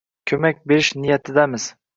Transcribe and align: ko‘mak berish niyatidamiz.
ko‘mak 0.31 0.63
berish 0.71 0.91
niyatidamiz. 1.05 1.73